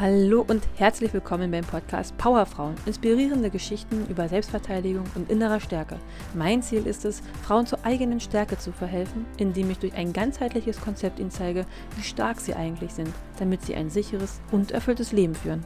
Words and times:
Hallo 0.00 0.44
und 0.48 0.66
herzlich 0.74 1.12
willkommen 1.12 1.52
beim 1.52 1.62
Podcast 1.64 2.18
Powerfrauen. 2.18 2.74
Inspirierende 2.84 3.48
Geschichten 3.48 4.08
über 4.08 4.28
Selbstverteidigung 4.28 5.04
und 5.14 5.30
innerer 5.30 5.60
Stärke. 5.60 6.00
Mein 6.34 6.62
Ziel 6.62 6.88
ist 6.88 7.04
es, 7.04 7.22
Frauen 7.44 7.64
zur 7.64 7.78
eigenen 7.84 8.18
Stärke 8.18 8.58
zu 8.58 8.72
verhelfen, 8.72 9.24
indem 9.38 9.70
ich 9.70 9.78
durch 9.78 9.94
ein 9.94 10.12
ganzheitliches 10.12 10.80
Konzept 10.80 11.20
ihnen 11.20 11.30
zeige, 11.30 11.64
wie 11.94 12.02
stark 12.02 12.40
sie 12.40 12.54
eigentlich 12.54 12.92
sind, 12.92 13.08
damit 13.38 13.62
sie 13.62 13.76
ein 13.76 13.88
sicheres 13.88 14.40
und 14.50 14.72
erfülltes 14.72 15.12
Leben 15.12 15.36
führen. 15.36 15.64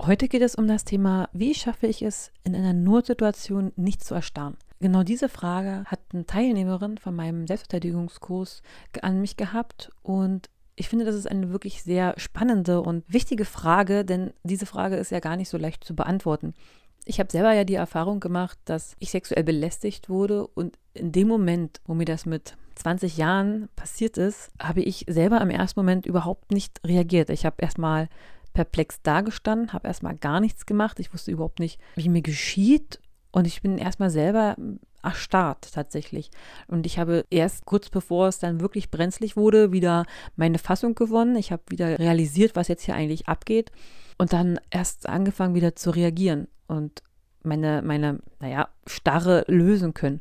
Heute 0.00 0.28
geht 0.28 0.42
es 0.42 0.54
um 0.54 0.66
das 0.66 0.86
Thema, 0.86 1.28
wie 1.34 1.54
schaffe 1.54 1.88
ich 1.88 2.00
es, 2.00 2.32
in 2.44 2.56
einer 2.56 2.72
Notsituation 2.72 3.72
nicht 3.76 4.02
zu 4.02 4.14
erstarren. 4.14 4.56
Genau 4.80 5.02
diese 5.02 5.28
Frage 5.28 5.84
hat 5.84 6.00
eine 6.14 6.24
Teilnehmerin 6.24 6.96
von 6.96 7.14
meinem 7.14 7.46
Selbstverteidigungskurs 7.46 8.62
an 9.02 9.20
mich 9.20 9.36
gehabt 9.36 9.90
und 10.02 10.48
ich 10.76 10.88
finde, 10.88 11.04
das 11.04 11.14
ist 11.14 11.26
eine 11.26 11.50
wirklich 11.50 11.82
sehr 11.82 12.14
spannende 12.16 12.80
und 12.80 13.04
wichtige 13.06 13.44
Frage, 13.44 14.04
denn 14.04 14.32
diese 14.42 14.66
Frage 14.66 14.96
ist 14.96 15.10
ja 15.10 15.20
gar 15.20 15.36
nicht 15.36 15.48
so 15.48 15.58
leicht 15.58 15.84
zu 15.84 15.94
beantworten. 15.94 16.54
Ich 17.04 17.18
habe 17.18 17.32
selber 17.32 17.52
ja 17.52 17.64
die 17.64 17.74
Erfahrung 17.74 18.20
gemacht, 18.20 18.58
dass 18.64 18.94
ich 18.98 19.10
sexuell 19.10 19.42
belästigt 19.42 20.08
wurde 20.08 20.46
und 20.46 20.78
in 20.94 21.12
dem 21.12 21.28
Moment, 21.28 21.80
wo 21.84 21.94
mir 21.94 22.04
das 22.04 22.26
mit 22.26 22.56
20 22.76 23.16
Jahren 23.16 23.68
passiert 23.76 24.16
ist, 24.16 24.50
habe 24.60 24.82
ich 24.82 25.04
selber 25.08 25.40
im 25.40 25.50
ersten 25.50 25.80
Moment 25.80 26.06
überhaupt 26.06 26.52
nicht 26.52 26.80
reagiert. 26.86 27.28
Ich 27.30 27.44
habe 27.44 27.56
erstmal 27.58 28.08
perplex 28.54 29.02
dagestanden, 29.02 29.72
habe 29.72 29.88
erstmal 29.88 30.16
gar 30.16 30.40
nichts 30.40 30.64
gemacht. 30.64 31.00
Ich 31.00 31.12
wusste 31.12 31.30
überhaupt 31.30 31.58
nicht, 31.58 31.80
wie 31.96 32.08
mir 32.08 32.22
geschieht 32.22 33.00
und 33.32 33.46
ich 33.46 33.62
bin 33.62 33.78
erstmal 33.78 34.10
selber 34.10 34.56
erstarrt 35.02 35.72
tatsächlich. 35.72 36.30
Und 36.68 36.86
ich 36.86 36.98
habe 36.98 37.24
erst 37.30 37.64
kurz 37.64 37.88
bevor 37.88 38.28
es 38.28 38.38
dann 38.38 38.60
wirklich 38.60 38.90
brenzlig 38.90 39.36
wurde, 39.36 39.72
wieder 39.72 40.04
meine 40.36 40.58
Fassung 40.58 40.94
gewonnen. 40.94 41.34
Ich 41.36 41.50
habe 41.50 41.62
wieder 41.68 41.98
realisiert, 41.98 42.54
was 42.54 42.68
jetzt 42.68 42.84
hier 42.84 42.94
eigentlich 42.94 43.28
abgeht. 43.28 43.72
Und 44.18 44.32
dann 44.32 44.60
erst 44.70 45.08
angefangen 45.08 45.54
wieder 45.54 45.74
zu 45.74 45.90
reagieren 45.90 46.46
und 46.68 47.02
meine, 47.42 47.82
meine, 47.82 48.20
naja, 48.38 48.68
Starre 48.86 49.44
lösen 49.48 49.94
können. 49.94 50.20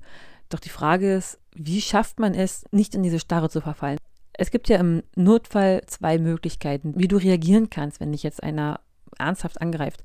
Doch 0.50 0.60
die 0.60 0.70
Frage 0.70 1.14
ist, 1.14 1.40
wie 1.54 1.82
schafft 1.82 2.20
man 2.20 2.34
es, 2.34 2.66
nicht 2.72 2.96
in 2.96 3.04
diese 3.04 3.20
Starre 3.20 3.50
zu 3.50 3.62
verfallen? 3.62 4.00
Es 4.34 4.50
gibt 4.50 4.70
ja 4.70 4.78
im 4.78 5.04
Notfall 5.16 5.84
zwei 5.86 6.18
Möglichkeiten, 6.18 6.94
wie 6.96 7.08
du 7.08 7.18
reagieren 7.18 7.70
kannst, 7.70 8.00
wenn 8.00 8.14
dich 8.14 8.24
jetzt 8.24 8.42
einer 8.42 8.80
ernsthaft 9.20 9.62
angreift. 9.62 10.04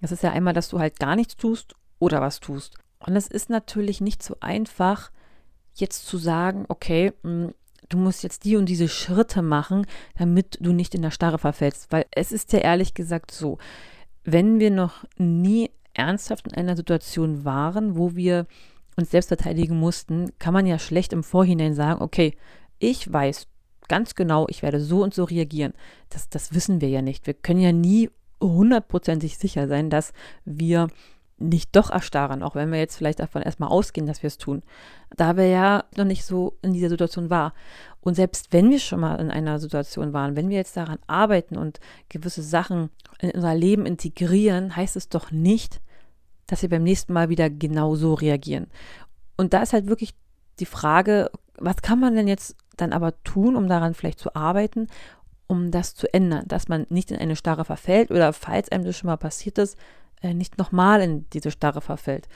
Das 0.00 0.12
ist 0.12 0.22
ja 0.22 0.30
einmal, 0.30 0.52
dass 0.52 0.68
du 0.68 0.78
halt 0.78 1.00
gar 1.00 1.16
nichts 1.16 1.36
tust 1.36 1.74
oder 2.02 2.20
was 2.20 2.40
tust. 2.40 2.76
Und 2.98 3.14
es 3.14 3.28
ist 3.28 3.48
natürlich 3.48 4.00
nicht 4.00 4.24
so 4.24 4.36
einfach, 4.40 5.12
jetzt 5.74 6.04
zu 6.04 6.18
sagen, 6.18 6.64
okay, 6.68 7.12
hm, 7.22 7.54
du 7.88 7.96
musst 7.96 8.24
jetzt 8.24 8.44
die 8.44 8.56
und 8.56 8.66
diese 8.66 8.88
Schritte 8.88 9.40
machen, 9.40 9.86
damit 10.18 10.58
du 10.60 10.72
nicht 10.72 10.96
in 10.96 11.02
der 11.02 11.12
Starre 11.12 11.38
verfällst. 11.38 11.92
Weil 11.92 12.06
es 12.10 12.32
ist 12.32 12.52
ja 12.52 12.58
ehrlich 12.58 12.94
gesagt 12.94 13.30
so, 13.30 13.58
wenn 14.24 14.58
wir 14.58 14.72
noch 14.72 15.04
nie 15.16 15.70
ernsthaft 15.94 16.48
in 16.48 16.54
einer 16.54 16.76
Situation 16.76 17.44
waren, 17.44 17.96
wo 17.96 18.16
wir 18.16 18.46
uns 18.96 19.12
selbst 19.12 19.28
verteidigen 19.28 19.78
mussten, 19.78 20.30
kann 20.40 20.54
man 20.54 20.66
ja 20.66 20.80
schlecht 20.80 21.12
im 21.12 21.22
Vorhinein 21.22 21.74
sagen, 21.74 22.02
okay, 22.02 22.36
ich 22.80 23.12
weiß 23.12 23.46
ganz 23.86 24.16
genau, 24.16 24.46
ich 24.48 24.62
werde 24.62 24.80
so 24.80 25.04
und 25.04 25.14
so 25.14 25.22
reagieren. 25.22 25.72
Das, 26.08 26.28
das 26.28 26.52
wissen 26.52 26.80
wir 26.80 26.88
ja 26.88 27.00
nicht. 27.00 27.28
Wir 27.28 27.34
können 27.34 27.60
ja 27.60 27.72
nie 27.72 28.10
hundertprozentig 28.40 29.38
sicher 29.38 29.68
sein, 29.68 29.88
dass 29.88 30.12
wir 30.44 30.88
nicht 31.42 31.74
doch 31.76 31.90
erstarren, 31.90 32.42
auch 32.42 32.54
wenn 32.54 32.70
wir 32.72 32.78
jetzt 32.78 32.96
vielleicht 32.96 33.20
davon 33.20 33.42
erstmal 33.42 33.70
ausgehen, 33.70 34.06
dass 34.06 34.22
wir 34.22 34.28
es 34.28 34.38
tun, 34.38 34.62
da 35.16 35.36
wir 35.36 35.46
ja 35.46 35.84
noch 35.96 36.04
nicht 36.04 36.24
so 36.24 36.56
in 36.62 36.72
dieser 36.72 36.88
Situation 36.88 37.30
waren. 37.30 37.52
Und 38.00 38.14
selbst 38.14 38.52
wenn 38.52 38.70
wir 38.70 38.78
schon 38.78 39.00
mal 39.00 39.16
in 39.20 39.30
einer 39.30 39.58
Situation 39.58 40.12
waren, 40.12 40.36
wenn 40.36 40.48
wir 40.48 40.56
jetzt 40.56 40.76
daran 40.76 40.98
arbeiten 41.06 41.56
und 41.56 41.80
gewisse 42.08 42.42
Sachen 42.42 42.90
in 43.20 43.30
unser 43.30 43.54
Leben 43.54 43.86
integrieren, 43.86 44.74
heißt 44.74 44.96
es 44.96 45.08
doch 45.08 45.30
nicht, 45.30 45.80
dass 46.46 46.62
wir 46.62 46.68
beim 46.68 46.82
nächsten 46.82 47.12
Mal 47.12 47.28
wieder 47.28 47.48
genau 47.50 47.94
so 47.94 48.14
reagieren. 48.14 48.66
Und 49.36 49.54
da 49.54 49.62
ist 49.62 49.72
halt 49.72 49.86
wirklich 49.86 50.14
die 50.58 50.66
Frage, 50.66 51.30
was 51.58 51.76
kann 51.76 52.00
man 52.00 52.14
denn 52.14 52.28
jetzt 52.28 52.56
dann 52.76 52.92
aber 52.92 53.22
tun, 53.22 53.56
um 53.56 53.68
daran 53.68 53.94
vielleicht 53.94 54.18
zu 54.18 54.34
arbeiten, 54.34 54.88
um 55.46 55.70
das 55.70 55.94
zu 55.94 56.12
ändern, 56.12 56.44
dass 56.46 56.68
man 56.68 56.86
nicht 56.88 57.10
in 57.10 57.18
eine 57.18 57.36
Starre 57.36 57.64
verfällt 57.64 58.10
oder 58.10 58.32
falls 58.32 58.70
einem 58.70 58.84
das 58.84 58.96
schon 58.96 59.08
mal 59.08 59.16
passiert 59.16 59.58
ist, 59.58 59.76
nicht 60.22 60.58
nochmal 60.58 61.00
in 61.00 61.28
diese 61.30 61.50
Starre 61.50 61.80
verfällt. 61.80 62.28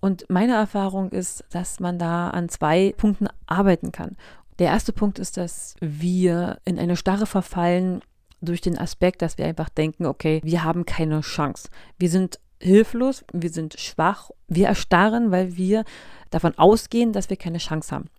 Und 0.00 0.26
meine 0.28 0.54
Erfahrung 0.54 1.10
ist, 1.10 1.44
dass 1.50 1.80
man 1.80 1.98
da 1.98 2.30
an 2.30 2.48
zwei 2.48 2.94
Punkten 2.96 3.28
arbeiten 3.46 3.90
kann. 3.90 4.16
Der 4.58 4.68
erste 4.68 4.92
Punkt 4.92 5.18
ist, 5.18 5.36
dass 5.36 5.74
wir 5.80 6.58
in 6.64 6.78
eine 6.78 6.96
Starre 6.96 7.26
verfallen 7.26 8.00
durch 8.40 8.60
den 8.60 8.78
Aspekt, 8.78 9.22
dass 9.22 9.38
wir 9.38 9.46
einfach 9.46 9.68
denken, 9.68 10.06
okay, 10.06 10.40
wir 10.44 10.62
haben 10.62 10.84
keine 10.84 11.20
Chance. 11.20 11.68
Wir 11.98 12.10
sind 12.10 12.38
hilflos, 12.60 13.24
wir 13.32 13.50
sind 13.50 13.78
schwach, 13.78 14.30
wir 14.48 14.66
erstarren, 14.66 15.30
weil 15.30 15.56
wir 15.56 15.84
davon 16.30 16.56
ausgehen, 16.58 17.12
dass 17.12 17.30
wir 17.30 17.36
keine 17.36 17.58
Chance 17.58 17.94
haben. 17.94 18.10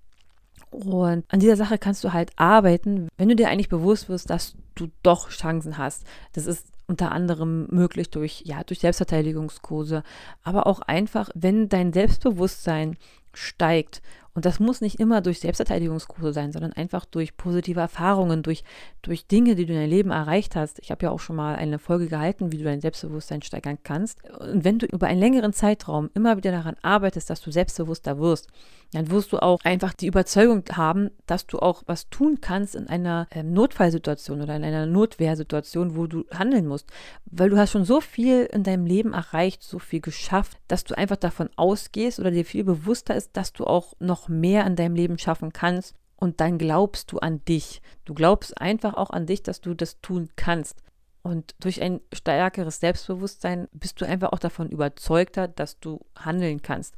Und 0.72 1.26
an 1.30 1.40
dieser 1.40 1.56
Sache 1.56 1.78
kannst 1.78 2.04
du 2.04 2.14
halt 2.14 2.32
arbeiten, 2.36 3.10
wenn 3.18 3.30
du 3.30 3.36
dir 3.36 3.50
eigentlich 3.50 3.70
bewusst 3.70 4.08
wirst, 4.08 4.30
dass 4.30 4.56
du 4.76 4.90
doch 5.04 5.30
Chancen 5.30 5.78
hast. 5.78 6.06
Das 6.34 6.46
ist 6.46 6.68
unter 6.90 7.12
anderem 7.12 7.68
möglich 7.70 8.10
durch, 8.10 8.42
ja, 8.46 8.64
durch 8.64 8.80
Selbstverteidigungskurse, 8.80 10.04
aber 10.44 10.68
auch 10.68 10.80
einfach, 10.82 11.30
wenn 11.36 11.70
dein 11.70 11.94
Selbstbewusstsein 11.94 12.98
steigt 13.34 14.02
und 14.40 14.46
das 14.46 14.62
muss 14.62 14.80
nicht 14.80 15.02
immer 15.02 15.20
durch 15.20 15.42
Selbstverteidigungskurse 15.42 16.32
sein, 16.32 16.54
sondern 16.54 16.72
einfach 16.72 17.04
durch 17.04 17.36
positive 17.36 17.82
Erfahrungen, 17.82 18.42
durch, 18.42 18.64
durch 19.02 19.28
Dinge, 19.28 19.56
die 19.56 19.66
du 19.66 19.74
in 19.74 19.80
deinem 19.80 19.90
Leben 19.90 20.12
erreicht 20.12 20.56
hast. 20.56 20.80
Ich 20.80 20.92
habe 20.92 21.06
ja 21.06 21.12
auch 21.12 21.20
schon 21.20 21.36
mal 21.36 21.58
eine 21.58 21.78
Folge 21.78 22.08
gehalten, 22.08 22.54
wie 22.54 22.58
du 22.58 22.64
dein 22.64 22.80
Selbstbewusstsein 22.80 23.42
steigern 23.42 23.80
kannst. 23.84 24.18
Und 24.40 24.64
wenn 24.64 24.80
du 24.80 24.86
über 24.86 25.08
einen 25.08 25.20
längeren 25.20 25.52
Zeitraum 25.52 26.10
immer 26.14 26.38
wieder 26.38 26.54
daran 26.54 26.78
arbeitest, 26.84 27.30
dass 27.30 27.42
du 27.42 27.52
selbstbewusster 27.52 28.18
wirst, 28.18 28.48
dann 28.94 29.12
wirst 29.12 29.34
du 29.34 29.40
auch 29.40 29.60
einfach 29.66 29.94
die 29.94 30.08
Überzeugung 30.08 30.64
haben, 30.72 31.12
dass 31.28 31.46
du 31.46 31.60
auch 31.60 31.84
was 31.86 32.10
tun 32.10 32.40
kannst 32.40 32.76
in 32.76 32.88
einer 32.88 33.28
ähm, 33.32 33.52
Notfallsituation 33.52 34.42
oder 34.42 34.56
in 34.56 34.64
einer 34.64 34.86
Notwehrsituation, 34.86 35.98
wo 35.98 36.08
du 36.08 36.24
handeln 36.32 36.66
musst. 36.66 36.88
Weil 37.26 37.50
du 37.50 37.58
hast 37.58 37.72
schon 37.72 37.84
so 37.84 38.00
viel 38.00 38.46
in 38.46 38.64
deinem 38.64 38.86
Leben 38.86 39.14
erreicht, 39.14 39.64
so 39.64 39.80
viel 39.80 40.00
geschafft, 40.00 40.58
dass 40.70 40.86
du 40.86 40.98
einfach 40.98 41.18
davon 41.18 41.50
ausgehst 41.58 42.20
oder 42.20 42.32
dir 42.32 42.46
viel 42.46 42.64
bewusster 42.64 43.16
ist, 43.16 43.36
dass 43.36 43.52
du 43.54 43.66
auch 43.66 43.94
noch 44.00 44.29
mehr 44.30 44.66
in 44.66 44.76
deinem 44.76 44.96
Leben 44.96 45.18
schaffen 45.18 45.54
kannst. 45.54 45.96
Und 46.16 46.42
dann 46.42 46.58
glaubst 46.58 47.12
du 47.12 47.20
an 47.20 47.44
dich. 47.46 47.82
Du 48.06 48.14
glaubst 48.14 48.60
einfach 48.60 48.96
auch 48.96 49.10
an 49.10 49.26
dich, 49.26 49.42
dass 49.42 49.62
du 49.62 49.74
das 49.74 50.02
tun 50.02 50.30
kannst. 50.36 50.84
Und 51.22 51.56
durch 51.60 51.82
ein 51.82 52.02
stärkeres 52.14 52.80
Selbstbewusstsein 52.80 53.68
bist 53.72 54.02
du 54.02 54.06
einfach 54.06 54.32
auch 54.32 54.40
davon 54.40 54.70
überzeugter, 54.70 55.48
dass 55.48 55.80
du 55.80 56.00
handeln 56.18 56.62
kannst. 56.62 56.96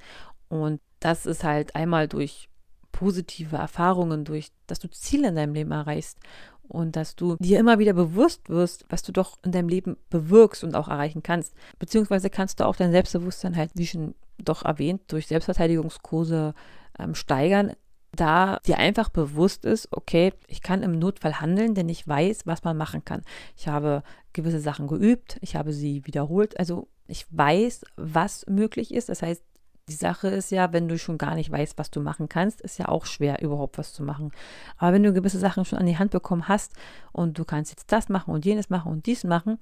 Und 0.50 0.82
das 1.00 1.26
ist 1.26 1.44
halt 1.44 1.76
einmal 1.76 2.08
durch 2.08 2.50
positive 2.92 3.56
Erfahrungen, 3.56 4.26
durch, 4.26 4.52
dass 4.68 4.80
du 4.80 4.90
Ziele 4.90 5.30
in 5.30 5.36
deinem 5.36 5.54
Leben 5.54 5.72
erreichst 5.72 6.20
und 6.68 6.96
dass 6.96 7.16
du 7.16 7.36
dir 7.40 7.60
immer 7.60 7.80
wieder 7.80 7.94
bewusst 7.94 8.50
wirst, 8.50 8.86
was 8.90 9.04
du 9.04 9.12
doch 9.12 9.38
in 9.44 9.52
deinem 9.52 9.70
Leben 9.70 9.98
bewirkst 10.10 10.64
und 10.64 10.76
auch 10.76 10.88
erreichen 10.88 11.24
kannst. 11.24 11.54
Beziehungsweise 11.80 12.30
kannst 12.30 12.60
du 12.60 12.66
auch 12.66 12.76
dein 12.76 12.92
Selbstbewusstsein 12.92 13.58
halt, 13.58 13.72
wie 13.76 13.88
schon 13.88 14.16
doch 14.38 14.64
erwähnt, 14.64 15.02
durch 15.08 15.28
Selbstverteidigungskurse 15.28 16.54
ähm, 17.00 17.16
steigern, 17.16 17.74
da 18.14 18.60
dir 18.66 18.78
einfach 18.78 19.10
bewusst 19.10 19.66
ist, 19.66 19.88
okay, 19.92 20.34
ich 20.48 20.62
kann 20.62 20.84
im 20.84 21.00
Notfall 21.00 21.40
handeln, 21.40 21.76
denn 21.76 21.88
ich 21.88 22.08
weiß, 22.08 22.46
was 22.46 22.64
man 22.64 22.76
machen 22.76 23.06
kann. 23.06 23.22
Ich 23.56 23.68
habe 23.68 24.04
gewisse 24.34 24.60
Sachen 24.60 24.88
geübt, 24.88 25.38
ich 25.42 25.56
habe 25.56 25.72
sie 25.72 26.06
wiederholt, 26.06 26.60
also 26.60 26.90
ich 27.08 27.26
weiß, 27.30 27.86
was 27.96 28.46
möglich 28.48 28.94
ist. 28.94 29.10
Das 29.10 29.22
heißt, 29.22 29.44
die 29.90 29.94
Sache 29.94 30.30
ist 30.30 30.52
ja, 30.52 30.72
wenn 30.74 30.88
du 30.88 30.98
schon 30.98 31.18
gar 31.18 31.36
nicht 31.36 31.52
weißt, 31.52 31.78
was 31.78 31.92
du 31.92 32.02
machen 32.02 32.30
kannst, 32.30 32.62
ist 32.62 32.78
ja 32.78 32.88
auch 32.88 33.06
schwer, 33.06 33.42
überhaupt 33.42 33.78
was 33.78 33.94
zu 33.94 34.04
machen. 34.04 34.32
Aber 34.78 34.94
wenn 34.94 35.04
du 35.04 35.14
gewisse 35.14 35.40
Sachen 35.40 35.66
schon 35.66 35.80
an 35.80 35.86
die 35.86 35.98
Hand 35.98 36.12
bekommen 36.12 36.48
hast 36.48 36.74
und 37.12 37.38
du 37.38 37.46
kannst 37.46 37.72
jetzt 37.72 37.92
das 37.92 38.08
machen 38.08 38.34
und 38.34 38.46
jenes 38.46 38.70
machen 38.70 38.92
und 38.92 39.06
dies 39.06 39.24
machen, 39.24 39.58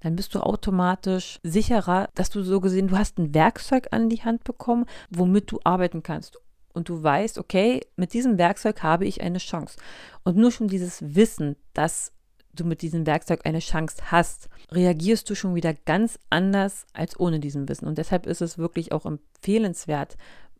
dann 0.00 0.16
bist 0.16 0.34
du 0.34 0.40
automatisch 0.40 1.40
sicherer, 1.42 2.08
dass 2.14 2.30
du 2.30 2.42
so 2.42 2.60
gesehen, 2.60 2.88
du 2.88 2.96
hast 2.96 3.18
ein 3.18 3.34
Werkzeug 3.34 3.88
an 3.90 4.08
die 4.08 4.22
Hand 4.22 4.44
bekommen, 4.44 4.86
womit 5.10 5.50
du 5.50 5.58
arbeiten 5.64 6.02
kannst. 6.02 6.38
Und 6.76 6.90
du 6.90 7.02
weißt, 7.02 7.38
okay, 7.38 7.80
mit 7.96 8.12
diesem 8.12 8.36
Werkzeug 8.38 8.82
habe 8.82 9.06
ich 9.06 9.22
eine 9.22 9.38
Chance. 9.38 9.78
Und 10.24 10.36
nur 10.36 10.52
schon 10.52 10.68
dieses 10.68 11.14
Wissen, 11.16 11.56
dass 11.72 12.12
du 12.52 12.64
mit 12.64 12.82
diesem 12.82 13.06
Werkzeug 13.06 13.40
eine 13.44 13.60
Chance 13.60 13.96
hast, 14.10 14.48
reagierst 14.70 15.28
du 15.28 15.34
schon 15.34 15.54
wieder 15.54 15.72
ganz 15.72 16.18
anders 16.28 16.86
als 16.92 17.18
ohne 17.18 17.40
diesen 17.40 17.68
Wissen. 17.68 17.86
Und 17.86 17.98
deshalb 17.98 18.26
ist 18.26 18.42
es 18.42 18.58
wirklich 18.58 18.92
auch 18.92 19.06
empfehlenswert, 19.06 20.16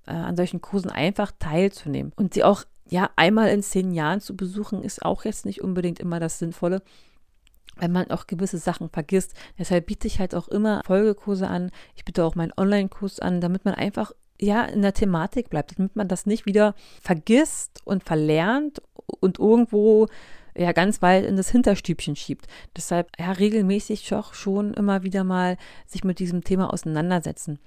äh, 0.06 0.12
an 0.12 0.36
solchen 0.36 0.60
Kursen 0.62 0.90
einfach 0.90 1.32
teilzunehmen. 1.38 2.12
Und 2.16 2.34
sie 2.34 2.44
auch, 2.44 2.64
ja, 2.88 3.10
einmal 3.16 3.48
in 3.48 3.62
zehn 3.62 3.92
Jahren 3.92 4.20
zu 4.20 4.36
besuchen, 4.36 4.82
ist 4.82 5.04
auch 5.04 5.24
jetzt 5.24 5.44
nicht 5.44 5.60
unbedingt 5.60 6.00
immer 6.00 6.18
das 6.18 6.38
Sinnvolle 6.38 6.82
weil 7.78 7.90
man 7.90 8.10
auch 8.10 8.26
gewisse 8.26 8.56
Sachen 8.56 8.88
vergisst. 8.88 9.34
Deshalb 9.58 9.84
biete 9.84 10.06
ich 10.06 10.18
halt 10.18 10.34
auch 10.34 10.48
immer 10.48 10.80
Folgekurse 10.86 11.46
an. 11.46 11.70
Ich 11.94 12.06
biete 12.06 12.24
auch 12.24 12.34
meinen 12.34 12.54
Online-Kurs 12.56 13.20
an, 13.20 13.42
damit 13.42 13.66
man 13.66 13.74
einfach 13.74 14.12
ja 14.40 14.64
in 14.64 14.82
der 14.82 14.94
Thematik 14.94 15.50
bleibt, 15.50 15.78
damit 15.78 15.96
man 15.96 16.08
das 16.08 16.26
nicht 16.26 16.46
wieder 16.46 16.74
vergisst 17.00 17.80
und 17.84 18.04
verlernt 18.04 18.82
und 19.20 19.38
irgendwo 19.38 20.08
ja 20.56 20.72
ganz 20.72 21.02
weit 21.02 21.24
in 21.24 21.36
das 21.36 21.50
Hinterstübchen 21.50 22.16
schiebt. 22.16 22.46
Deshalb 22.76 23.10
ja 23.18 23.32
regelmäßig 23.32 24.08
doch 24.08 24.34
schon 24.34 24.74
immer 24.74 25.02
wieder 25.02 25.24
mal 25.24 25.56
sich 25.86 26.04
mit 26.04 26.18
diesem 26.18 26.44
Thema 26.44 26.72
auseinandersetzen. 26.72 27.58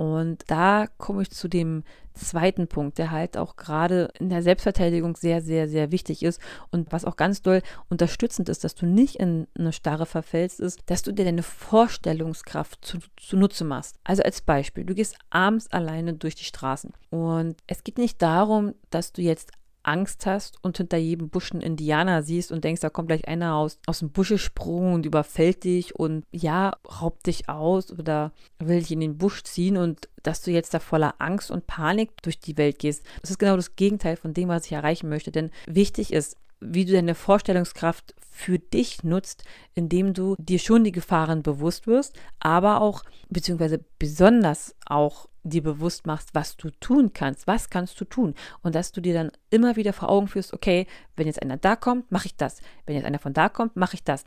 Und 0.00 0.44
da 0.46 0.86
komme 0.96 1.20
ich 1.20 1.30
zu 1.30 1.46
dem 1.46 1.84
zweiten 2.14 2.68
Punkt, 2.68 2.96
der 2.96 3.10
halt 3.10 3.36
auch 3.36 3.56
gerade 3.56 4.08
in 4.18 4.30
der 4.30 4.42
Selbstverteidigung 4.42 5.14
sehr, 5.14 5.42
sehr, 5.42 5.68
sehr 5.68 5.92
wichtig 5.92 6.22
ist 6.22 6.40
und 6.70 6.90
was 6.90 7.04
auch 7.04 7.16
ganz 7.16 7.42
doll 7.42 7.60
unterstützend 7.90 8.48
ist, 8.48 8.64
dass 8.64 8.74
du 8.74 8.86
nicht 8.86 9.16
in 9.16 9.46
eine 9.58 9.74
Starre 9.74 10.06
verfällst, 10.06 10.58
ist, 10.58 10.80
dass 10.86 11.02
du 11.02 11.12
dir 11.12 11.26
deine 11.26 11.42
Vorstellungskraft 11.42 12.82
zu, 12.82 12.96
zunutze 13.18 13.64
machst. 13.64 13.96
Also 14.02 14.22
als 14.22 14.40
Beispiel, 14.40 14.84
du 14.84 14.94
gehst 14.94 15.18
abends 15.28 15.70
alleine 15.70 16.14
durch 16.14 16.34
die 16.34 16.44
Straßen 16.44 16.94
und 17.10 17.56
es 17.66 17.84
geht 17.84 17.98
nicht 17.98 18.22
darum, 18.22 18.74
dass 18.88 19.12
du 19.12 19.20
jetzt 19.20 19.52
Angst 19.82 20.26
hast 20.26 20.62
und 20.62 20.76
hinter 20.76 20.96
jedem 20.96 21.28
Busch 21.28 21.52
einen 21.52 21.62
Indianer 21.62 22.22
siehst 22.22 22.52
und 22.52 22.64
denkst, 22.64 22.80
da 22.80 22.90
kommt 22.90 23.08
gleich 23.08 23.26
einer 23.26 23.54
aus, 23.54 23.78
aus 23.86 24.00
dem 24.00 24.10
Busch 24.10 24.30
gesprungen 24.30 24.94
und 24.94 25.06
überfällt 25.06 25.64
dich 25.64 25.94
und 25.94 26.24
ja, 26.32 26.72
raubt 27.00 27.26
dich 27.26 27.48
aus 27.48 27.92
oder 27.92 28.32
will 28.58 28.80
dich 28.80 28.92
in 28.92 29.00
den 29.00 29.18
Busch 29.18 29.42
ziehen 29.42 29.76
und 29.76 30.08
dass 30.22 30.42
du 30.42 30.50
jetzt 30.50 30.74
da 30.74 30.80
voller 30.80 31.14
Angst 31.18 31.50
und 31.50 31.66
Panik 31.66 32.10
durch 32.22 32.38
die 32.38 32.58
Welt 32.58 32.78
gehst. 32.78 33.04
Das 33.22 33.30
ist 33.30 33.38
genau 33.38 33.56
das 33.56 33.76
Gegenteil 33.76 34.16
von 34.16 34.34
dem, 34.34 34.48
was 34.48 34.66
ich 34.66 34.72
erreichen 34.72 35.08
möchte. 35.08 35.30
Denn 35.30 35.50
wichtig 35.66 36.12
ist, 36.12 36.36
wie 36.60 36.84
du 36.84 36.92
deine 36.92 37.14
Vorstellungskraft 37.14 38.14
für 38.30 38.58
dich 38.58 39.02
nutzt, 39.02 39.44
indem 39.74 40.14
du 40.14 40.36
dir 40.38 40.58
schon 40.58 40.84
die 40.84 40.92
Gefahren 40.92 41.42
bewusst 41.42 41.86
wirst, 41.86 42.14
aber 42.38 42.80
auch, 42.80 43.02
beziehungsweise 43.28 43.84
besonders 43.98 44.74
auch 44.86 45.29
dir 45.42 45.62
bewusst 45.62 46.06
machst, 46.06 46.34
was 46.34 46.56
du 46.56 46.70
tun 46.70 47.12
kannst, 47.12 47.46
was 47.46 47.70
kannst 47.70 48.00
du 48.00 48.04
tun? 48.04 48.34
Und 48.62 48.74
dass 48.74 48.92
du 48.92 49.00
dir 49.00 49.14
dann 49.14 49.32
immer 49.50 49.76
wieder 49.76 49.92
vor 49.92 50.08
Augen 50.08 50.28
führst, 50.28 50.52
okay, 50.52 50.86
wenn 51.16 51.26
jetzt 51.26 51.42
einer 51.42 51.56
da 51.56 51.76
kommt, 51.76 52.10
mache 52.12 52.26
ich 52.26 52.36
das, 52.36 52.60
wenn 52.86 52.96
jetzt 52.96 53.06
einer 53.06 53.18
von 53.18 53.32
da 53.32 53.48
kommt, 53.48 53.76
mache 53.76 53.94
ich 53.94 54.04
das. 54.04 54.24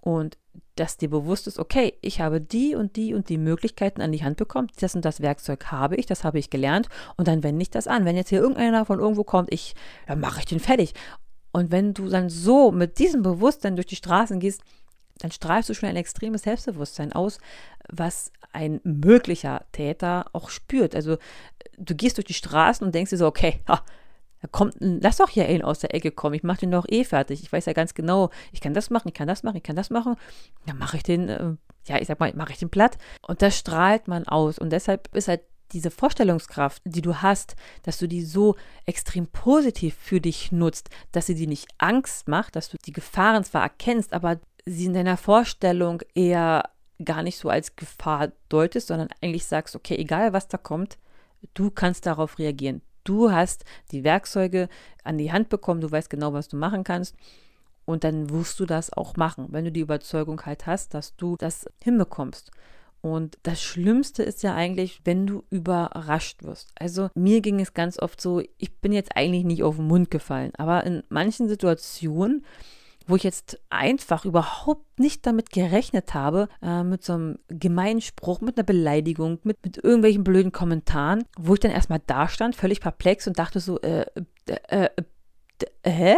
Und 0.00 0.36
dass 0.74 0.96
dir 0.96 1.08
bewusst 1.08 1.46
ist, 1.46 1.58
okay, 1.58 1.96
ich 2.00 2.20
habe 2.20 2.40
die 2.40 2.74
und 2.74 2.96
die 2.96 3.14
und 3.14 3.28
die 3.28 3.38
Möglichkeiten 3.38 4.00
an 4.00 4.10
die 4.10 4.24
Hand 4.24 4.36
bekommen, 4.36 4.68
das 4.80 4.94
und 4.96 5.04
das 5.04 5.20
Werkzeug 5.20 5.66
habe 5.70 5.96
ich, 5.96 6.06
das 6.06 6.24
habe 6.24 6.38
ich 6.38 6.50
gelernt. 6.50 6.88
Und 7.16 7.28
dann 7.28 7.42
wende 7.42 7.62
ich 7.62 7.70
das 7.70 7.86
an. 7.86 8.04
Wenn 8.04 8.16
jetzt 8.16 8.30
hier 8.30 8.40
irgendeiner 8.40 8.84
von 8.84 8.98
irgendwo 8.98 9.22
kommt, 9.22 9.52
ich, 9.52 9.74
dann 10.06 10.18
mache 10.18 10.40
ich 10.40 10.46
den 10.46 10.60
fertig. 10.60 10.94
Und 11.52 11.70
wenn 11.70 11.94
du 11.94 12.08
dann 12.08 12.30
so 12.30 12.72
mit 12.72 12.98
diesem 12.98 13.22
Bewusstsein 13.22 13.76
durch 13.76 13.86
die 13.86 13.96
Straßen 13.96 14.40
gehst, 14.40 14.62
dann 15.18 15.30
strahlst 15.30 15.68
du 15.68 15.74
schon 15.74 15.88
ein 15.88 15.96
extremes 15.96 16.42
Selbstbewusstsein 16.42 17.12
aus, 17.12 17.38
was 17.88 18.32
ein 18.52 18.80
möglicher 18.84 19.64
Täter 19.72 20.26
auch 20.32 20.50
spürt. 20.50 20.94
Also 20.94 21.16
du 21.78 21.94
gehst 21.94 22.18
durch 22.18 22.26
die 22.26 22.34
Straßen 22.34 22.86
und 22.86 22.94
denkst 22.94 23.10
dir 23.10 23.16
so, 23.16 23.26
okay, 23.26 23.60
ha, 23.68 23.82
da 24.42 24.48
kommt, 24.48 24.74
lass 24.80 25.18
doch 25.18 25.28
hier 25.28 25.46
einen 25.46 25.62
aus 25.62 25.78
der 25.78 25.94
Ecke 25.94 26.10
kommen, 26.10 26.34
ich 26.34 26.42
mache 26.42 26.60
den 26.60 26.72
doch 26.72 26.86
eh 26.88 27.04
fertig. 27.04 27.42
Ich 27.42 27.52
weiß 27.52 27.66
ja 27.66 27.72
ganz 27.72 27.94
genau, 27.94 28.30
ich 28.50 28.60
kann 28.60 28.74
das 28.74 28.90
machen, 28.90 29.08
ich 29.08 29.14
kann 29.14 29.28
das 29.28 29.44
machen, 29.44 29.56
ich 29.56 29.62
kann 29.62 29.76
das 29.76 29.88
machen. 29.88 30.16
Dann 30.66 30.78
mache 30.78 30.96
ich 30.96 31.04
den, 31.04 31.28
äh, 31.28 31.54
ja, 31.86 31.98
ich 31.98 32.08
sag 32.08 32.18
mal, 32.18 32.32
mache 32.34 32.52
ich 32.52 32.58
den 32.58 32.68
platt. 32.68 32.98
Und 33.26 33.40
das 33.40 33.56
strahlt 33.56 34.08
man 34.08 34.26
aus. 34.26 34.58
Und 34.58 34.70
deshalb 34.70 35.14
ist 35.14 35.28
halt 35.28 35.42
diese 35.72 35.90
Vorstellungskraft, 35.90 36.82
die 36.84 37.02
du 37.02 37.22
hast, 37.22 37.54
dass 37.82 37.98
du 37.98 38.08
die 38.08 38.24
so 38.24 38.56
extrem 38.84 39.28
positiv 39.28 39.94
für 39.94 40.20
dich 40.20 40.52
nutzt, 40.52 40.90
dass 41.12 41.26
sie 41.26 41.34
dir 41.34 41.46
nicht 41.46 41.68
Angst 41.78 42.28
macht, 42.28 42.56
dass 42.56 42.68
du 42.68 42.76
die 42.84 42.92
Gefahren 42.92 43.44
zwar 43.44 43.62
erkennst, 43.62 44.12
aber 44.12 44.40
sie 44.66 44.86
in 44.86 44.94
deiner 44.94 45.16
Vorstellung 45.16 46.02
eher 46.14 46.64
gar 47.04 47.22
nicht 47.22 47.38
so 47.38 47.48
als 47.48 47.76
Gefahr 47.76 48.32
deutest, 48.48 48.88
sondern 48.88 49.08
eigentlich 49.20 49.46
sagst, 49.46 49.76
okay, 49.76 49.96
egal 49.96 50.32
was 50.32 50.48
da 50.48 50.58
kommt, 50.58 50.98
du 51.54 51.70
kannst 51.70 52.06
darauf 52.06 52.38
reagieren. 52.38 52.82
Du 53.04 53.32
hast 53.32 53.64
die 53.90 54.04
Werkzeuge 54.04 54.68
an 55.02 55.18
die 55.18 55.32
Hand 55.32 55.48
bekommen, 55.48 55.80
du 55.80 55.90
weißt 55.90 56.10
genau, 56.10 56.32
was 56.32 56.48
du 56.48 56.56
machen 56.56 56.84
kannst. 56.84 57.16
Und 57.84 58.04
dann 58.04 58.30
wirst 58.30 58.60
du 58.60 58.66
das 58.66 58.92
auch 58.92 59.16
machen, 59.16 59.48
wenn 59.50 59.64
du 59.64 59.72
die 59.72 59.80
Überzeugung 59.80 60.40
halt 60.46 60.66
hast, 60.66 60.94
dass 60.94 61.16
du 61.16 61.36
das 61.36 61.66
hinbekommst. 61.82 62.52
Und 63.00 63.36
das 63.42 63.60
Schlimmste 63.60 64.22
ist 64.22 64.44
ja 64.44 64.54
eigentlich, 64.54 65.00
wenn 65.04 65.26
du 65.26 65.42
überrascht 65.50 66.44
wirst. 66.44 66.70
Also 66.76 67.10
mir 67.14 67.40
ging 67.40 67.58
es 67.58 67.74
ganz 67.74 67.98
oft 67.98 68.20
so, 68.20 68.40
ich 68.58 68.78
bin 68.80 68.92
jetzt 68.92 69.16
eigentlich 69.16 69.42
nicht 69.42 69.64
auf 69.64 69.74
den 69.74 69.88
Mund 69.88 70.12
gefallen, 70.12 70.52
aber 70.56 70.84
in 70.84 71.02
manchen 71.08 71.48
Situationen 71.48 72.44
wo 73.06 73.16
ich 73.16 73.22
jetzt 73.22 73.60
einfach 73.70 74.24
überhaupt 74.24 74.98
nicht 74.98 75.26
damit 75.26 75.50
gerechnet 75.50 76.14
habe, 76.14 76.48
äh, 76.62 76.82
mit 76.82 77.04
so 77.04 77.14
einem 77.14 77.38
gemeinen 77.48 78.00
Spruch, 78.00 78.40
mit 78.40 78.56
einer 78.56 78.64
Beleidigung, 78.64 79.38
mit, 79.42 79.64
mit 79.64 79.76
irgendwelchen 79.82 80.24
blöden 80.24 80.52
Kommentaren, 80.52 81.24
wo 81.38 81.54
ich 81.54 81.60
dann 81.60 81.70
erstmal 81.70 82.00
da 82.06 82.28
stand, 82.28 82.56
völlig 82.56 82.80
perplex 82.80 83.26
und 83.26 83.38
dachte 83.38 83.60
so, 83.60 83.80
äh, 83.80 84.06
äh, 84.46 84.86
äh, 84.86 85.04
hä? 85.84 86.16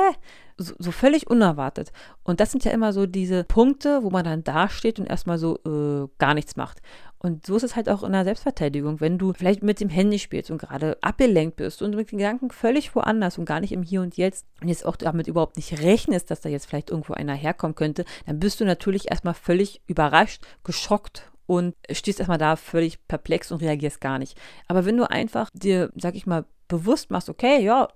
So, 0.57 0.75
so, 0.79 0.93
völlig 0.93 1.29
unerwartet. 1.29 1.91
Und 2.23 2.39
das 2.39 2.53
sind 2.53 2.65
ja 2.65 2.71
immer 2.71 2.93
so 2.93 3.07
diese 3.07 3.43
Punkte, 3.43 4.05
wo 4.05 4.11
man 4.11 4.25
dann 4.25 4.45
dasteht 4.45 5.01
und 5.01 5.07
erstmal 5.07 5.37
so 5.37 5.59
äh, 5.67 6.09
gar 6.19 6.35
nichts 6.35 6.55
macht. 6.55 6.81
Und 7.19 7.47
so 7.47 7.57
ist 7.57 7.63
es 7.63 7.75
halt 7.75 7.89
auch 7.89 8.03
in 8.03 8.13
der 8.13 8.25
Selbstverteidigung, 8.25 9.01
wenn 9.01 9.17
du 9.17 9.33
vielleicht 9.33 9.63
mit 9.63 9.81
dem 9.81 9.89
Handy 9.89 10.19
spielst 10.19 10.51
und 10.51 10.59
gerade 10.59 10.99
abgelenkt 11.01 11.57
bist 11.57 11.81
und 11.81 11.97
mit 11.97 12.13
den 12.13 12.19
Gedanken 12.19 12.51
völlig 12.51 12.95
woanders 12.95 13.39
und 13.39 13.47
gar 13.47 13.61
nicht 13.61 13.73
im 13.73 13.83
Hier 13.83 14.03
und 14.03 14.19
Jetzt 14.19 14.47
und 14.61 14.69
jetzt 14.69 14.85
auch 14.85 14.97
damit 14.97 15.27
überhaupt 15.27 15.57
nicht 15.57 15.81
rechnest, 15.81 16.31
dass 16.31 16.43
da 16.43 16.51
jetzt 16.51 16.67
vielleicht 16.67 16.91
irgendwo 16.91 17.15
einer 17.15 17.33
herkommen 17.33 17.75
könnte, 17.75 18.05
dann 18.27 18.41
bist 18.41 18.61
du 18.61 18.67
natürlich 18.67 19.11
erstmal 19.11 19.33
völlig 19.33 19.81
überrascht, 19.87 20.43
geschockt 20.65 21.33
und 21.47 21.75
stehst 21.91 22.21
erstmal 22.21 22.37
da 22.37 22.57
völlig 22.57 23.07
perplex 23.09 23.51
und 23.51 23.63
reagierst 23.63 24.01
gar 24.03 24.19
nicht. 24.19 24.39
Aber 24.69 24.85
wenn 24.85 24.99
du 24.99 25.11
einfach 25.11 25.49
dir, 25.55 25.91
sag 25.97 26.15
ich 26.17 26.27
mal, 26.27 26.45
bewusst 26.69 27.11
machst, 27.11 27.31
okay, 27.31 27.63
ja, 27.63 27.89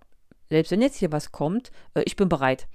selbst 0.50 0.71
wenn 0.71 0.83
jetzt 0.83 0.97
hier 0.97 1.12
was 1.12 1.33
kommt, 1.33 1.71
äh, 1.95 2.03
ich 2.05 2.17
bin 2.17 2.29
bereit, 2.29 2.69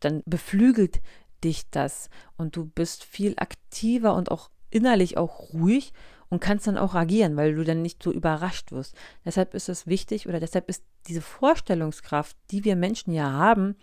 dann 0.00 0.22
beflügelt 0.26 1.00
dich 1.44 1.70
das 1.70 2.10
und 2.36 2.56
du 2.56 2.66
bist 2.66 3.04
viel 3.04 3.34
aktiver 3.38 4.14
und 4.14 4.30
auch 4.30 4.50
innerlich 4.70 5.16
auch 5.16 5.52
ruhig 5.52 5.92
und 6.28 6.40
kannst 6.40 6.66
dann 6.66 6.78
auch 6.78 6.94
agieren, 6.94 7.36
weil 7.36 7.54
du 7.54 7.64
dann 7.64 7.82
nicht 7.82 8.02
so 8.02 8.12
überrascht 8.12 8.72
wirst. 8.72 8.94
Deshalb 9.24 9.54
ist 9.54 9.68
es 9.68 9.86
wichtig 9.86 10.28
oder 10.28 10.40
deshalb 10.40 10.68
ist 10.68 10.84
diese 11.06 11.20
Vorstellungskraft, 11.20 12.36
die 12.50 12.64
wir 12.64 12.76
Menschen 12.76 13.12
ja 13.12 13.30
haben, 13.30 13.76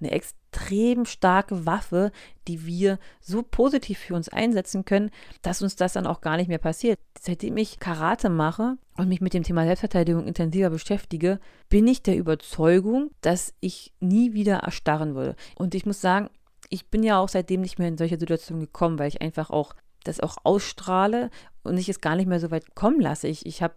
eine 0.00 0.10
extrem 0.10 1.04
starke 1.04 1.66
Waffe, 1.66 2.12
die 2.48 2.66
wir 2.66 2.98
so 3.20 3.42
positiv 3.42 3.98
für 3.98 4.14
uns 4.14 4.28
einsetzen 4.28 4.84
können, 4.84 5.10
dass 5.42 5.62
uns 5.62 5.76
das 5.76 5.94
dann 5.94 6.06
auch 6.06 6.20
gar 6.20 6.36
nicht 6.36 6.48
mehr 6.48 6.58
passiert. 6.58 6.98
Seitdem 7.20 7.56
ich 7.56 7.78
Karate 7.78 8.28
mache 8.28 8.76
und 8.96 9.08
mich 9.08 9.20
mit 9.20 9.34
dem 9.34 9.42
Thema 9.42 9.64
Selbstverteidigung 9.64 10.26
intensiver 10.26 10.70
beschäftige, 10.70 11.40
bin 11.68 11.86
ich 11.86 12.02
der 12.02 12.16
Überzeugung, 12.16 13.10
dass 13.20 13.54
ich 13.60 13.92
nie 14.00 14.32
wieder 14.32 14.58
erstarren 14.58 15.14
würde. 15.14 15.36
Und 15.56 15.74
ich 15.74 15.86
muss 15.86 16.00
sagen, 16.00 16.30
ich 16.68 16.88
bin 16.90 17.02
ja 17.02 17.18
auch 17.18 17.28
seitdem 17.28 17.60
nicht 17.60 17.78
mehr 17.78 17.88
in 17.88 17.98
solche 17.98 18.18
Situationen 18.18 18.62
gekommen, 18.62 18.98
weil 18.98 19.08
ich 19.08 19.22
einfach 19.22 19.50
auch 19.50 19.74
das 20.04 20.20
auch 20.20 20.36
ausstrahle 20.44 21.30
und 21.62 21.78
ich 21.78 21.88
es 21.88 22.00
gar 22.00 22.16
nicht 22.16 22.26
mehr 22.26 22.40
so 22.40 22.50
weit 22.50 22.74
kommen 22.74 23.00
lasse. 23.00 23.28
Ich, 23.28 23.46
ich 23.46 23.62
habe 23.62 23.74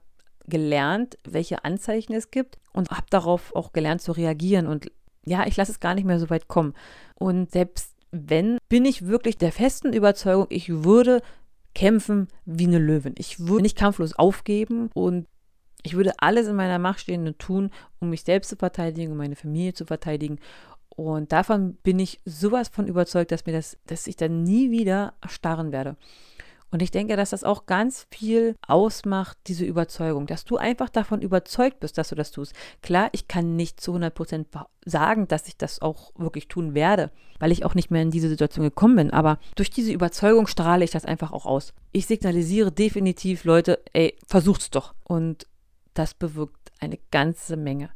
gelernt, 0.49 1.17
welche 1.23 1.63
Anzeichen 1.63 2.13
es 2.13 2.31
gibt 2.31 2.57
und 2.73 2.89
habe 2.89 3.05
darauf 3.09 3.55
auch 3.55 3.71
gelernt 3.71 4.01
zu 4.01 4.11
reagieren. 4.11 4.67
Und 4.67 4.91
ja, 5.29 5.45
ich 5.45 5.55
lasse 5.55 5.71
es 5.71 5.79
gar 5.79 5.93
nicht 5.93 6.05
mehr 6.05 6.19
so 6.19 6.29
weit 6.29 6.47
kommen. 6.47 6.73
Und 7.15 7.51
selbst 7.51 7.95
wenn, 8.11 8.57
bin 8.67 8.83
ich 8.85 9.05
wirklich 9.05 9.37
der 9.37 9.51
festen 9.51 9.93
Überzeugung, 9.93 10.47
ich 10.49 10.83
würde 10.83 11.21
kämpfen 11.75 12.27
wie 12.45 12.65
eine 12.65 12.79
Löwin. 12.79 13.13
Ich 13.17 13.39
würde 13.39 13.61
nicht 13.61 13.77
kampflos 13.77 14.13
aufgeben 14.13 14.89
und 14.95 15.27
ich 15.83 15.95
würde 15.95 16.13
alles 16.17 16.47
in 16.47 16.55
meiner 16.55 16.79
Macht 16.79 17.01
Stehende 17.01 17.37
tun, 17.37 17.69
um 17.99 18.09
mich 18.09 18.23
selbst 18.23 18.49
zu 18.49 18.55
verteidigen, 18.55 19.11
um 19.11 19.17
meine 19.17 19.35
Familie 19.35 19.73
zu 19.73 19.85
verteidigen. 19.85 20.39
Und 20.89 21.31
davon 21.31 21.75
bin 21.83 21.99
ich 21.99 22.19
sowas 22.25 22.67
von 22.67 22.87
überzeugt, 22.87 23.31
dass 23.31 23.45
mir 23.45 23.53
das, 23.53 23.77
dass 23.85 24.07
ich 24.07 24.15
dann 24.15 24.43
nie 24.43 24.71
wieder 24.71 25.13
erstarren 25.21 25.71
werde. 25.71 25.95
Und 26.71 26.81
ich 26.81 26.91
denke, 26.91 27.15
dass 27.15 27.31
das 27.31 27.43
auch 27.43 27.65
ganz 27.65 28.05
viel 28.11 28.55
ausmacht, 28.67 29.37
diese 29.47 29.65
Überzeugung, 29.65 30.27
dass 30.27 30.45
du 30.45 30.57
einfach 30.57 30.89
davon 30.89 31.21
überzeugt 31.21 31.79
bist, 31.79 31.97
dass 31.97 32.09
du 32.09 32.15
das 32.15 32.31
tust. 32.31 32.53
Klar, 32.81 33.09
ich 33.11 33.27
kann 33.27 33.55
nicht 33.55 33.81
zu 33.81 33.91
100 33.91 34.13
Prozent 34.13 34.47
sagen, 34.85 35.27
dass 35.27 35.47
ich 35.47 35.57
das 35.57 35.81
auch 35.81 36.11
wirklich 36.15 36.47
tun 36.47 36.75
werde, 36.75 37.11
weil 37.39 37.51
ich 37.51 37.65
auch 37.65 37.73
nicht 37.73 37.89
mehr 37.89 38.01
in 38.01 38.11
diese 38.11 38.29
Situation 38.29 38.63
gekommen 38.63 38.95
bin. 38.95 39.11
Aber 39.11 39.39
durch 39.55 39.71
diese 39.71 39.91
Überzeugung 39.91 40.47
strahle 40.47 40.83
ich 40.83 40.91
das 40.91 41.05
einfach 41.05 41.31
auch 41.31 41.45
aus. 41.45 41.73
Ich 41.91 42.05
signalisiere 42.05 42.71
definitiv, 42.71 43.43
Leute, 43.45 43.81
ey, 43.93 44.15
versucht's 44.27 44.69
doch. 44.69 44.93
Und 45.03 45.47
das 45.93 46.13
bewirkt 46.13 46.71
eine 46.79 46.99
ganze 47.11 47.57
Menge. 47.57 47.89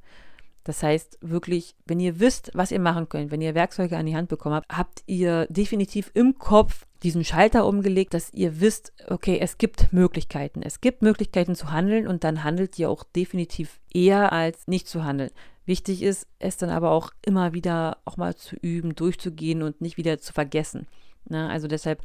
Das 0.63 0.81
heißt 0.81 1.17
wirklich, 1.21 1.75
wenn 1.85 1.99
ihr 1.99 2.19
wisst, 2.19 2.51
was 2.53 2.71
ihr 2.71 2.79
machen 2.79 3.09
könnt, 3.09 3.31
wenn 3.31 3.41
ihr 3.41 3.55
Werkzeuge 3.55 3.97
an 3.97 4.05
die 4.05 4.15
Hand 4.15 4.29
bekommen 4.29 4.55
habt, 4.55 4.71
habt 4.75 5.03
ihr 5.07 5.45
definitiv 5.47 6.09
im 6.13 6.37
Kopf 6.37 6.85
diesen 7.03 7.25
Schalter 7.25 7.65
umgelegt, 7.65 8.13
dass 8.13 8.31
ihr 8.33 8.61
wisst, 8.61 8.93
okay, 9.07 9.37
es 9.41 9.57
gibt 9.57 9.91
Möglichkeiten. 9.91 10.61
Es 10.61 10.79
gibt 10.79 11.01
Möglichkeiten 11.01 11.55
zu 11.55 11.71
handeln 11.71 12.07
und 12.07 12.23
dann 12.23 12.45
handelt 12.45 12.79
ihr 12.79 12.89
auch 12.89 13.03
definitiv 13.03 13.81
eher 13.93 14.31
als 14.31 14.67
nicht 14.67 14.87
zu 14.87 15.03
handeln. 15.03 15.31
Wichtig 15.65 16.01
ist, 16.01 16.27
es 16.39 16.57
dann 16.57 16.69
aber 16.69 16.91
auch 16.91 17.11
immer 17.25 17.53
wieder 17.53 17.97
auch 18.05 18.17
mal 18.17 18.35
zu 18.35 18.55
üben, 18.55 18.95
durchzugehen 18.95 19.63
und 19.63 19.81
nicht 19.81 19.97
wieder 19.97 20.19
zu 20.19 20.31
vergessen. 20.33 20.87
Na, 21.25 21.49
also 21.49 21.67
deshalb 21.67 22.01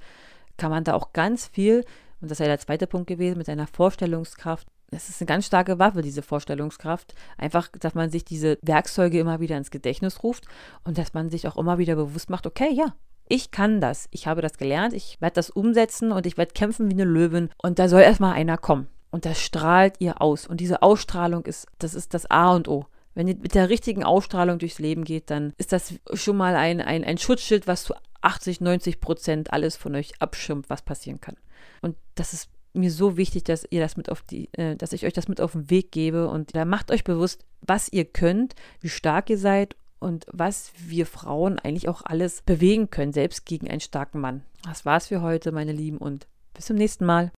kann 0.56 0.70
man 0.70 0.84
da 0.84 0.94
auch 0.94 1.12
ganz 1.12 1.46
viel, 1.46 1.84
und 2.20 2.30
das 2.30 2.38
ja 2.40 2.46
der 2.46 2.58
zweite 2.58 2.88
Punkt 2.88 3.06
gewesen, 3.06 3.38
mit 3.38 3.46
seiner 3.46 3.68
Vorstellungskraft 3.68 4.66
es 4.90 5.08
ist 5.08 5.20
eine 5.20 5.26
ganz 5.26 5.46
starke 5.46 5.78
Waffe, 5.78 6.02
diese 6.02 6.22
Vorstellungskraft. 6.22 7.14
Einfach, 7.36 7.68
dass 7.78 7.94
man 7.94 8.10
sich 8.10 8.24
diese 8.24 8.58
Werkzeuge 8.62 9.18
immer 9.18 9.40
wieder 9.40 9.56
ins 9.56 9.70
Gedächtnis 9.70 10.22
ruft 10.22 10.46
und 10.84 10.98
dass 10.98 11.14
man 11.14 11.28
sich 11.30 11.46
auch 11.46 11.56
immer 11.56 11.78
wieder 11.78 11.96
bewusst 11.96 12.30
macht, 12.30 12.46
okay, 12.46 12.72
ja, 12.72 12.94
ich 13.28 13.50
kann 13.50 13.80
das. 13.80 14.08
Ich 14.10 14.26
habe 14.26 14.40
das 14.40 14.56
gelernt, 14.56 14.94
ich 14.94 15.20
werde 15.20 15.34
das 15.34 15.50
umsetzen 15.50 16.12
und 16.12 16.24
ich 16.26 16.38
werde 16.38 16.54
kämpfen 16.54 16.88
wie 16.88 16.94
eine 16.94 17.04
Löwin. 17.04 17.50
Und 17.62 17.78
da 17.78 17.88
soll 17.88 18.00
erstmal 18.00 18.34
einer 18.34 18.56
kommen. 18.56 18.88
Und 19.10 19.26
das 19.26 19.40
strahlt 19.40 19.96
ihr 20.00 20.20
aus. 20.22 20.46
Und 20.46 20.60
diese 20.60 20.82
Ausstrahlung 20.82 21.44
ist, 21.44 21.66
das 21.78 21.94
ist 21.94 22.14
das 22.14 22.30
A 22.30 22.54
und 22.54 22.68
O. 22.68 22.86
Wenn 23.14 23.28
ihr 23.28 23.36
mit 23.36 23.54
der 23.54 23.68
richtigen 23.68 24.04
Ausstrahlung 24.04 24.58
durchs 24.58 24.78
Leben 24.78 25.04
geht, 25.04 25.30
dann 25.30 25.52
ist 25.58 25.72
das 25.72 25.94
schon 26.14 26.36
mal 26.36 26.56
ein, 26.56 26.80
ein, 26.80 27.04
ein 27.04 27.18
Schutzschild, 27.18 27.66
was 27.66 27.84
zu 27.84 27.94
80, 28.20 28.60
90 28.60 29.00
Prozent 29.00 29.52
alles 29.52 29.76
von 29.76 29.94
euch 29.94 30.12
abschirmt, 30.20 30.70
was 30.70 30.82
passieren 30.82 31.20
kann. 31.20 31.36
Und 31.82 31.96
das 32.14 32.32
ist 32.32 32.48
mir 32.78 32.90
so 32.90 33.16
wichtig, 33.16 33.44
dass 33.44 33.66
ihr 33.68 33.80
das 33.80 33.96
mit 33.96 34.10
auf 34.10 34.22
die, 34.22 34.48
äh, 34.52 34.76
dass 34.76 34.92
ich 34.92 35.04
euch 35.04 35.12
das 35.12 35.28
mit 35.28 35.40
auf 35.40 35.52
den 35.52 35.70
Weg 35.70 35.92
gebe 35.92 36.28
und 36.28 36.54
da 36.54 36.64
macht 36.64 36.90
euch 36.90 37.04
bewusst, 37.04 37.44
was 37.60 37.92
ihr 37.92 38.04
könnt, 38.04 38.54
wie 38.80 38.88
stark 38.88 39.30
ihr 39.30 39.38
seid 39.38 39.76
und 39.98 40.26
was 40.32 40.72
wir 40.78 41.06
Frauen 41.06 41.58
eigentlich 41.58 41.88
auch 41.88 42.02
alles 42.04 42.42
bewegen 42.42 42.90
können, 42.90 43.12
selbst 43.12 43.46
gegen 43.46 43.68
einen 43.68 43.80
starken 43.80 44.20
Mann. 44.20 44.42
Das 44.64 44.84
war's 44.84 45.08
für 45.08 45.22
heute, 45.22 45.52
meine 45.52 45.72
Lieben, 45.72 45.98
und 45.98 46.26
bis 46.54 46.66
zum 46.66 46.76
nächsten 46.76 47.04
Mal. 47.04 47.32